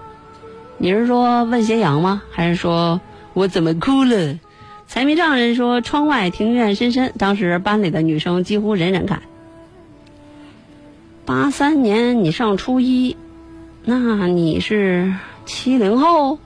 [0.78, 2.22] 你是说问斜阳吗？
[2.32, 3.02] 还是说
[3.34, 4.40] 我怎么哭了？”
[4.88, 9.22] 财迷丈人说：“窗外庭院深深，当时班里的女生几乎人人看。”
[11.26, 13.16] 八三年你上初一，
[13.84, 15.14] 那你是
[15.46, 16.40] 七零后，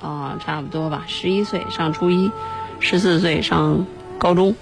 [0.00, 2.30] 啊、差不多吧，十一岁上初一。
[2.78, 3.84] 十四岁上
[4.16, 4.54] 高中，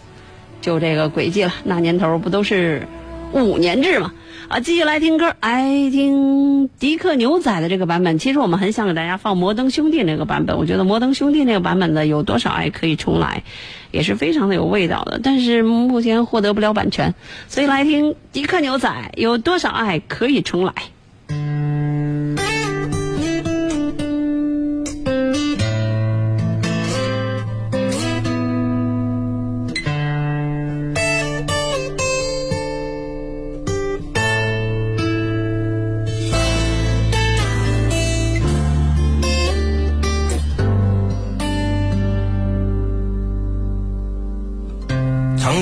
[0.61, 1.53] 就这个轨迹了。
[1.63, 2.89] 那年头不都是
[3.33, 4.13] 五年制嘛？
[4.49, 8.19] 啊，继续来听歌，爱听迪克牛仔的这个版本。
[8.19, 10.57] 其实我们很想给大家放摩登兄弟那个版本。
[10.57, 13.43] 我觉得摩登兄弟那个版本的有多少爱可以重来，
[13.91, 15.21] 也是非常的有味道的。
[15.23, 17.15] 但是目前获得不了版权，
[17.47, 20.73] 所以来听迪克牛仔有多少爱可以重来。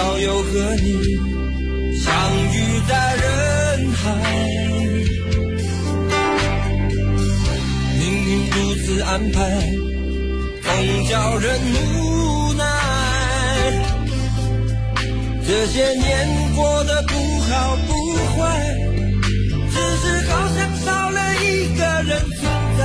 [0.00, 0.86] 谁知道又和你
[1.98, 2.10] 相
[2.52, 4.02] 遇在人海，
[7.98, 9.38] 命运如此安排，
[10.62, 10.68] 总
[11.06, 11.60] 叫人
[11.98, 12.64] 无奈。
[15.46, 16.26] 这些年
[16.56, 17.92] 过得不好不
[18.38, 18.40] 坏，
[19.70, 22.40] 只是好像少了一个人存
[22.78, 22.80] 在。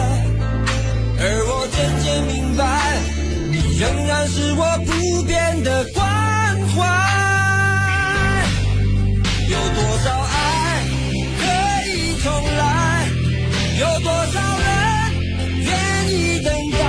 [1.18, 2.64] 而我渐渐明白，
[3.52, 6.25] 你仍然是我不变的关
[6.76, 6.84] 怀。
[9.50, 10.34] 有多少爱
[11.40, 11.44] 可
[11.90, 12.26] 以重
[12.58, 12.62] 来？
[13.80, 14.68] 有多少人
[15.64, 15.70] 愿
[16.12, 16.14] 意
[16.44, 16.80] 等待？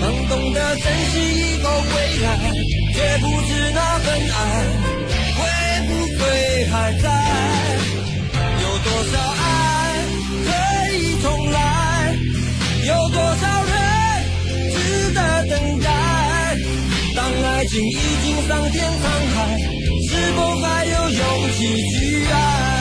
[0.00, 1.90] 忙懂得珍惜以后回
[2.22, 2.26] 来，
[2.94, 4.38] 却不知那份爱
[5.36, 5.38] 会
[5.86, 6.20] 不会
[6.70, 7.04] 还在？
[8.62, 9.44] 有多少爱
[10.46, 10.48] 可
[10.94, 11.58] 以重来？
[12.86, 13.74] 有多少人
[14.72, 14.76] 值
[15.14, 15.18] 得
[15.48, 15.88] 等待？
[17.16, 18.09] 当爱情已
[18.50, 19.58] 桑田沧海，
[20.08, 22.79] 是否还有勇气去爱？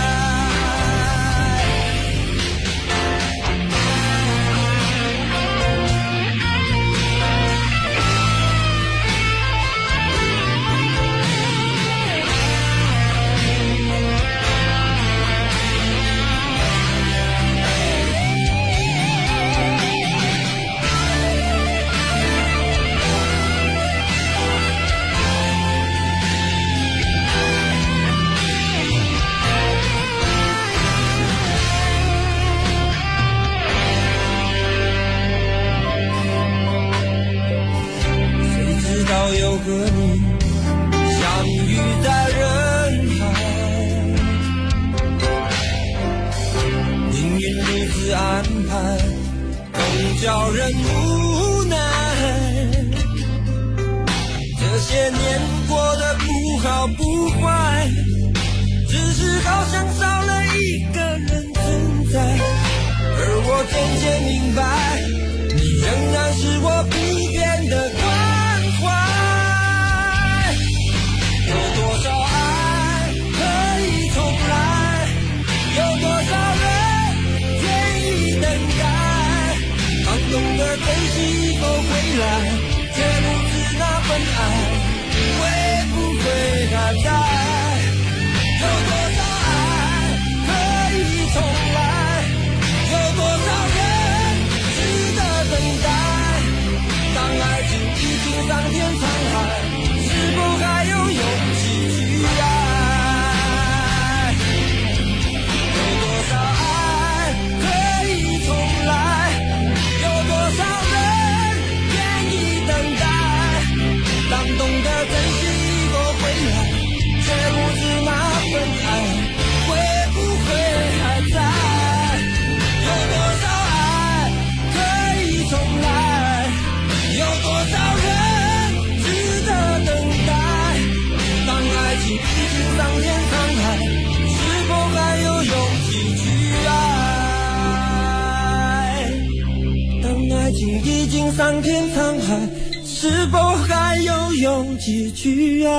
[141.39, 142.49] 桑田沧海，
[142.83, 145.71] 是否还有勇气去爱？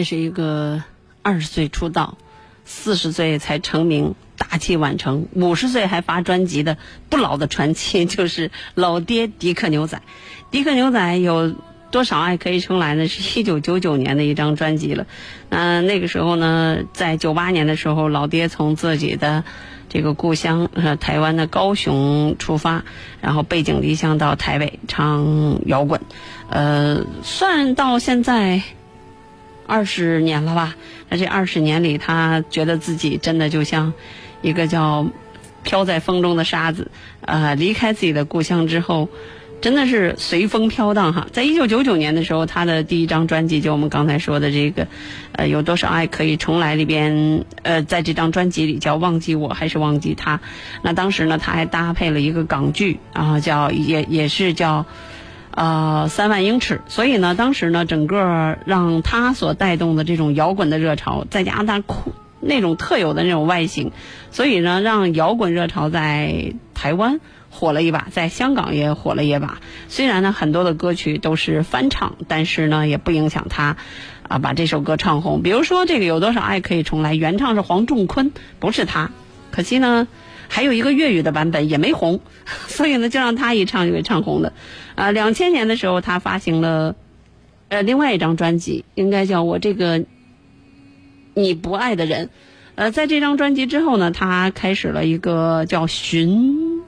[0.00, 0.82] 这是一个
[1.20, 2.16] 二十岁出道，
[2.64, 6.78] 四十岁才成名，大器晚成，五十岁还发专辑的
[7.10, 10.00] 不老的传奇，就是老爹迪克牛仔。
[10.50, 11.54] 迪克牛仔有
[11.90, 13.08] 多少爱可以重来呢？
[13.08, 15.06] 是一九九九年的一张专辑了。
[15.50, 19.44] 嗯、那个时候呢，在九八年的时候，老爹从自己的
[19.90, 22.84] 这个故乡台湾的高雄出发，
[23.20, 26.00] 然后背井离乡到台北唱摇滚，
[26.48, 28.62] 呃，算到现在。
[29.70, 30.74] 二十年了吧？
[31.08, 33.92] 那这二十年里，他觉得自己真的就像
[34.42, 35.06] 一个叫
[35.62, 36.90] 飘在风中的沙子，
[37.20, 39.08] 呃，离开自己的故乡之后，
[39.60, 41.28] 真的是随风飘荡哈。
[41.30, 44.88] 在一九九九年的时候，他的第一张专辑就我们刚才说的这个，
[45.32, 50.40] 呃，有多少爱可以重来里边，呃，在这张专辑里叫忘记我还是忘记他。
[50.82, 54.84] 那当时呢，他还搭配了一个港剧啊，叫也也是叫。
[55.52, 63.90] 呃，三万英尺，所以呢，当时呢，整个让他所带动的这种摇滚的热潮，再加上他酷那种特有的那种外形，
[64.30, 67.20] 所以呢，让摇滚热潮在台湾
[67.50, 69.58] 火了一把，在香港也火了一把。
[69.88, 73.76] 虽然呢，很多的歌曲都是翻唱，但是呢，也不影响他
[74.28, 75.42] 啊把这首歌唱红。
[75.42, 78.30] 比如说这个有多少爱可以重来，原唱是黄仲坤，
[78.60, 79.10] 不是他，
[79.50, 80.06] 可惜呢。
[80.52, 82.20] 还有一个粤语的版本也没红，
[82.66, 84.52] 所以呢，就让他一唱就给唱红了。
[84.96, 86.96] 啊，两千年的时候，他发行了
[87.68, 90.04] 呃另外一张专辑，应该叫我这个
[91.34, 92.30] 你不爱的人。
[92.74, 96.82] 呃，在这张专辑之后呢，他开始了一个叫巡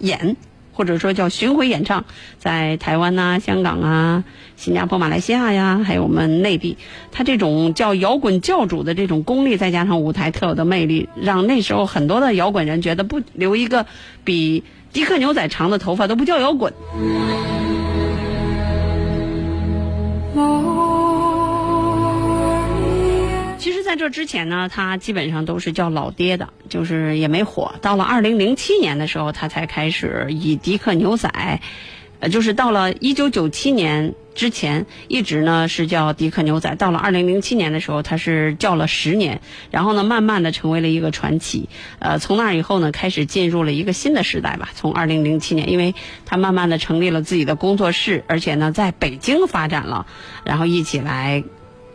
[0.00, 0.36] 演，
[0.74, 2.04] 或者说叫巡回演唱，
[2.38, 4.24] 在台湾呐、香港啊、
[4.56, 6.76] 新加坡、马来西亚呀，还有我们内地，
[7.12, 13.86] 他这种叫摇滚教主的这种功力，再加上舞台特有的魅力，让那时候很多的摇滚人觉得不留一个
[14.24, 16.72] 比迪克牛仔长的头发都不叫摇滚。
[23.94, 27.76] 在这之前呢，他基本上都是叫老爹的，就是也没火。
[27.80, 31.30] 到了二零零七年的时候，他才开始以迪克牛仔，
[32.18, 36.74] 呃，就是到了一九九七年之前，一直呢是叫迪克牛仔。
[36.74, 39.40] 到了二零零七年的时候，他是叫了十年，
[39.70, 41.68] 然后呢，慢慢的成为了一个传奇。
[42.00, 44.70] 呃，从那以后呢，开始进入了一个新的时代吧。
[44.74, 45.94] 从二零零七年，因为
[46.26, 50.06] 他慢慢的成立了自己的工作室，而且呢，在北京发展了，
[50.44, 51.44] 然后一起来。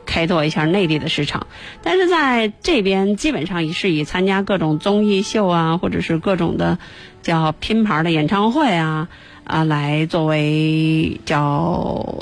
[0.09, 1.45] 开拓一下内地的市场，
[1.83, 6.79] 但是在这边基本上也是以参加各种综艺秀啊，或者是各种的
[7.21, 9.07] 叫拼盘的演唱会啊
[9.43, 12.17] 啊来作为叫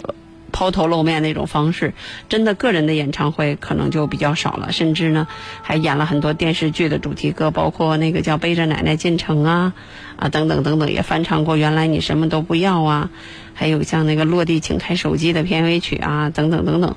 [0.51, 1.93] 抛头露面那种方式，
[2.27, 5.25] 真的个人的演唱会可能就比较少了，甚至呢
[5.61, 9.73] 还演了很多电视剧的主题歌，包括那个叫《背着奶奶进城》啊
[10.17, 13.09] 啊等等等等，也翻唱过《原来你什么都不要》啊，
[13.53, 16.95] 还有像那个《落地请开手机》的片尾曲啊等等等等。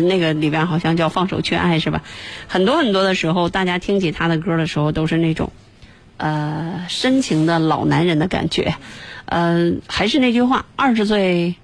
[0.00, 2.02] 那个里边好像叫《放手去爱》是吧？
[2.48, 5.52] 很多很多的时候，大家听起他的歌的时候，都是那种，
[6.16, 8.74] 呃，深情的老男人的感觉。
[9.26, 11.54] 呃，还是那句话，二十岁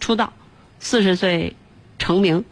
[0.00, 0.32] 出道，
[0.80, 1.54] 四十岁
[1.98, 2.44] 成名，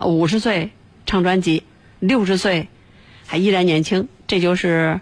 [0.00, 0.70] 五十岁
[1.06, 1.62] 唱专辑，
[2.00, 2.68] 六十岁
[3.26, 5.00] 还依然年轻，这就是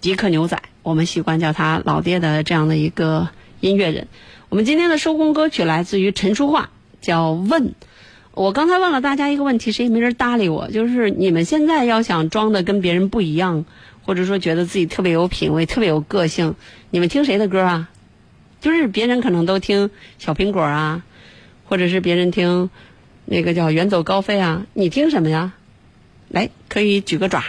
[0.00, 3.28] 迪克牛仔，我们习惯叫他老爹的这样的一个
[3.60, 4.08] 音乐人。
[4.48, 7.68] 我们今天的收工歌曲来自于陈淑桦，叫《问》。
[8.38, 13.64] 我刚才问了大家一个问题，谁也没人搭理我，就是你们现在要想装的跟别人不一样，
[14.04, 16.54] 或者说觉得自己特别有品位、特别有个性，
[16.90, 17.90] 你们听谁的歌啊？
[18.60, 21.02] 就是别人可能都听小苹果啊，
[21.64, 22.70] 或者是别人听
[23.24, 25.54] 那个叫远走高飞啊，你听什么呀？
[26.28, 27.42] 来，可以举个爪。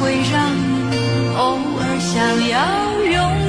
[0.00, 0.52] 会让
[0.90, 0.96] 你
[1.36, 2.56] 偶尔想要
[3.04, 3.45] 拥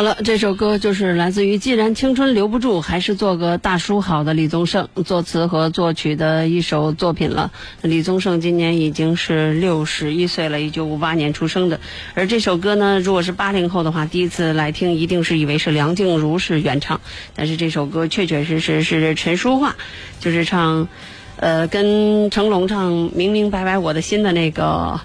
[0.00, 7.52] 好了，这首歌就是来自于《既然青春留不住，还是做个大叔好》的李宗盛作词和作曲的一首作品了。
[7.82, 11.80] 李宗盛今年已经是六十一岁了，一九五八年出生的。
[12.14, 17.02] 而这首歌呢，如果是八零后的话，第一次来听一定是以为是梁静茹是原唱，
[17.34, 19.74] 但是这首歌确确实实是陈淑桦，
[20.18, 20.88] 就是唱，
[21.36, 24.98] 呃，跟成龙唱《明明白白我的心》的那个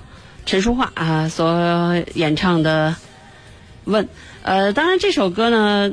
[0.46, 2.96] 陈淑桦啊所演唱的。
[3.88, 4.10] 问，
[4.46, 5.92] 呃，当然这首歌呢，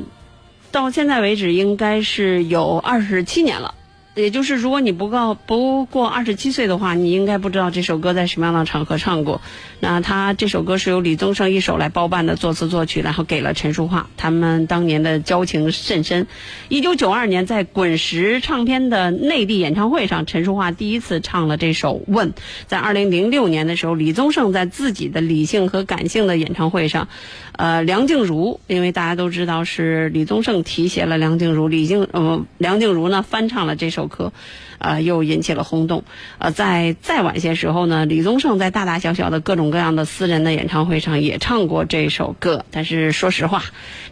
[0.71, 3.73] 到现在为止应该是有二十七年了。
[4.15, 9.41] 也就是如果你不告不过二十七岁的话，你应该不知道这首歌在什么样的场合唱过。
[9.79, 14.05] 那他这首歌是由李宗盛一手来包办的作词作曲，然后给了陈淑桦。
[14.15, 16.27] 他们当年的交情甚深。
[16.69, 22.33] 一九九二年在滚石唱片的内地演唱会上，陈淑桦第一次唱了这首《问》。
[22.67, 27.07] 在二零零六年的时候，李宗盛在自己的理性和感性的演唱会上，
[27.53, 34.03] 呃，梁静茹，因为大家都知道是李宗盛提携了梁静茹，李静呃梁静茹呢翻唱了这首。
[34.07, 34.33] 歌，
[34.77, 36.03] 啊、又引起了轰动。
[36.37, 42.65] 呃，在再晚些时候呢，李宗盛在大大小小的各种各样的私人的演唱会上也唱过这首歌。
[42.69, 43.63] 但是说实话，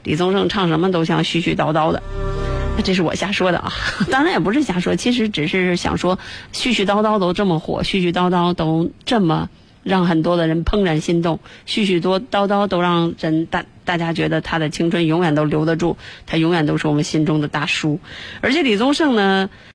[0.03, 2.01] 李宗盛唱什么都像絮絮叨叨的。
[2.83, 3.71] 这是我瞎说的啊，
[4.09, 6.17] 当然也不是瞎说，其实只是想说，
[6.53, 9.49] 絮絮叨叨都这么火，絮絮叨叨都这么
[9.83, 17.99] 让很多的人怦然心动，许许多叨叨都让人大大家觉得他的青春永远都留得住，他永远都是我们心中的大叔。
[18.41, 19.49] 而且李宗盛呢，